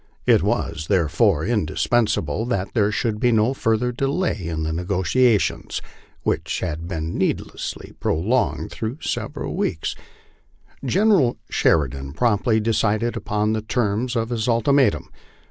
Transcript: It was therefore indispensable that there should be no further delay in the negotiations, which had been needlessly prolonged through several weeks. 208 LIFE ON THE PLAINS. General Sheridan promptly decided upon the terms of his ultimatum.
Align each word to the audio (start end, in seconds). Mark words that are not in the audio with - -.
It 0.25 0.41
was 0.41 0.87
therefore 0.87 1.45
indispensable 1.45 2.43
that 2.47 2.73
there 2.73 2.91
should 2.91 3.19
be 3.19 3.31
no 3.31 3.53
further 3.53 3.91
delay 3.91 4.47
in 4.47 4.63
the 4.63 4.73
negotiations, 4.73 5.79
which 6.23 6.61
had 6.61 6.87
been 6.87 7.15
needlessly 7.19 7.93
prolonged 7.99 8.71
through 8.71 8.97
several 9.01 9.55
weeks. 9.55 9.93
208 9.93 9.93
LIFE 9.93 10.41
ON 10.41 10.71
THE 10.71 10.79
PLAINS. 10.79 10.93
General 11.11 11.37
Sheridan 11.51 12.13
promptly 12.13 12.59
decided 12.59 13.15
upon 13.15 13.53
the 13.53 13.61
terms 13.61 14.15
of 14.15 14.29
his 14.29 14.47
ultimatum. 14.47 15.07